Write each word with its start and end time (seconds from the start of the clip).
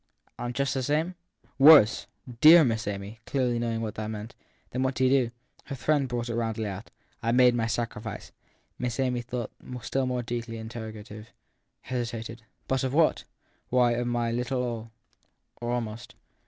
And 0.39 0.55
just 0.55 0.73
the 0.73 0.81
same? 0.81 1.13
1 1.57 1.69
Worse. 1.69 2.07
Dear! 2.39 2.57
said 2.61 2.67
Miss 2.67 2.87
Amy, 2.87 3.19
clearly 3.27 3.59
knowing 3.59 3.81
what 3.81 3.93
that 3.93 4.07
meant. 4.07 4.33
< 4.53 4.69
Then 4.71 4.81
what 4.81 4.95
did 4.95 5.11
you 5.11 5.27
do? 5.27 5.31
Her 5.65 5.75
friend 5.75 6.07
brought 6.09 6.27
it 6.27 6.33
roundly 6.33 6.65
out. 6.65 6.89
I 7.21 7.31
made 7.31 7.53
my 7.53 7.67
sacrifice. 7.67 8.31
Miss 8.79 8.99
Amy, 8.99 9.21
though 9.21 9.51
still 9.83 10.07
more 10.07 10.23
deeply 10.23 10.57
interrogative, 10.57 11.29
hesitated. 11.81 12.39
1 12.65 12.65
But 12.67 12.83
of 12.83 12.95
what? 12.95 13.25
1 13.69 13.79
Why, 13.79 13.91
of 13.91 14.07
my 14.07 14.31
little 14.31 14.63
all 14.65 14.91
or 15.61 15.69
almost. 15.71 16.15